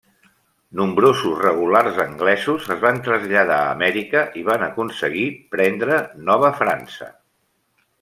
[0.77, 7.17] Nombrosos regulars anglesos es van traslladar a Amèrica i van aconseguir prendre Nova França.